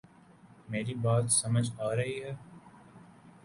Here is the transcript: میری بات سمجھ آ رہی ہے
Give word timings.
میری 0.69 0.93
بات 1.03 1.25
سمجھ 1.31 1.69
آ 1.79 1.95
رہی 1.95 2.17
ہے 2.23 2.33